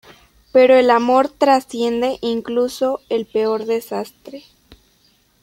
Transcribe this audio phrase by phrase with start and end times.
[0.51, 4.41] Pero el amor trasciende incluso el peor desastre.